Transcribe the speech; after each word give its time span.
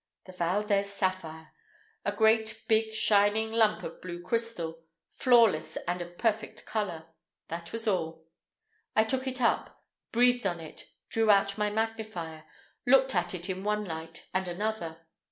The 0.25 0.31
Valdez 0.31 0.91
sapphire! 0.91 1.51
A 2.05 2.11
great 2.11 2.63
big 2.67 2.91
shining 2.91 3.51
lump 3.51 3.83
of 3.83 4.01
blue 4.01 4.19
crystal—flawless 4.23 5.77
and 5.87 6.01
of 6.01 6.17
perfect 6.17 6.65
color—that 6.65 7.71
was 7.71 7.87
all. 7.87 8.25
I 8.95 9.03
took 9.03 9.27
it 9.27 9.39
up, 9.39 9.85
breathed 10.11 10.47
on 10.47 10.59
it, 10.59 10.89
drew 11.09 11.29
out 11.29 11.55
my 11.59 11.69
magnifier, 11.69 12.45
looked 12.87 13.13
at 13.13 13.35
it 13.35 13.47
in 13.47 13.63
one 13.63 13.85
light 13.85 14.25
and 14.33 14.47
another. 14.47 15.05